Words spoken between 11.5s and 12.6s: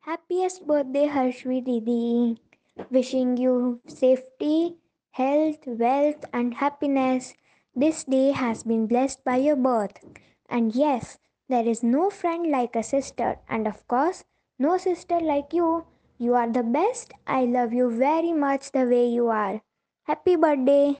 is no friend